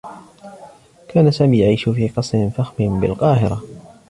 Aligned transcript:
كان 1.07 1.31
سامي 1.31 1.59
يعيش 1.59 1.89
في 1.89 2.07
قصر 2.07 2.49
فخم 2.49 2.99
بالقاهرة. 2.99 3.63